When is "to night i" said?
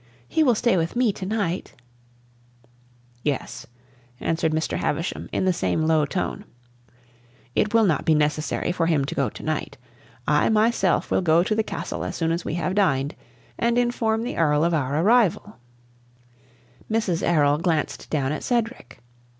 9.29-10.49